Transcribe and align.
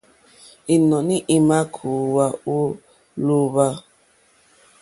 Ínɔ̀ní 0.73 1.15
ímà 1.35 1.57
kòówá 1.75 2.25
ô 2.55 2.57
lǒhwà. 3.25 3.67